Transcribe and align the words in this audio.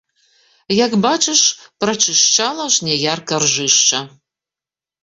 Як 0.85 0.91
бачыш 1.05 1.41
прачышчала 1.83 2.65
жняярка 2.79 3.35
ржышча! 3.47 4.07